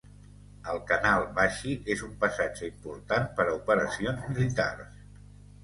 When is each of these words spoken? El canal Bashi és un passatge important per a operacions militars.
El 0.71 0.79
canal 0.91 1.25
Bashi 1.35 1.75
és 1.97 2.01
un 2.09 2.17
passatge 2.25 2.67
important 2.71 3.29
per 3.39 3.47
a 3.47 3.55
operacions 3.61 4.27
militars. 4.33 5.01